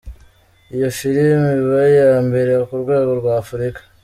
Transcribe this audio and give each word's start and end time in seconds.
Iyo 0.75 0.89
filime 0.97 1.49
iba 1.61 1.79
iya 1.93 2.11
mbere 2.27 2.51
ku 2.67 2.75
rwego 2.83 3.11
rw’ 3.19 3.27
Afurika. 3.41 3.79